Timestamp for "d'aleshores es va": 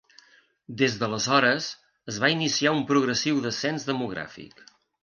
1.01-2.33